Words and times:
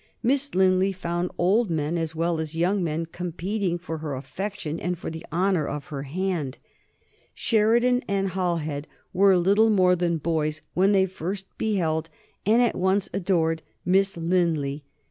Miss 0.23 0.55
Linley 0.55 0.91
found 0.91 1.29
old 1.37 1.69
men 1.69 1.95
as 1.95 2.15
well 2.15 2.39
as 2.39 2.57
young 2.57 2.83
men 2.83 3.05
competing 3.05 3.77
for 3.77 3.99
her 3.99 4.15
affection 4.15 4.79
and 4.79 4.97
for 4.97 5.11
the 5.11 5.23
honor 5.31 5.67
of 5.67 5.85
her 5.89 6.01
hand. 6.01 6.57
Sheridan 7.35 8.01
and 8.07 8.31
Halhed 8.31 8.85
were 9.13 9.37
little 9.37 9.69
more 9.69 9.95
than 9.95 10.17
boys 10.17 10.63
when 10.73 10.91
they 10.91 11.05
first 11.05 11.45
beheld 11.59 12.09
and 12.47 12.63
at 12.63 12.75
once 12.75 13.11
adored 13.13 13.61
Miss 13.85 14.17
Linley. 14.17 14.83